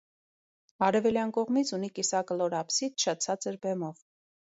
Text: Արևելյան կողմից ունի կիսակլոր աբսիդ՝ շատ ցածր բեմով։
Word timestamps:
Արևելյան 0.85 1.33
կողմից 1.35 1.71
ունի 1.77 1.89
կիսակլոր 1.99 2.55
աբսիդ՝ 2.61 3.05
շատ 3.05 3.23
ցածր 3.27 3.59
բեմով։ 3.67 4.01